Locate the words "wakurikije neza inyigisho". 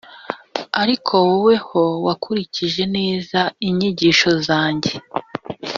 2.05-4.29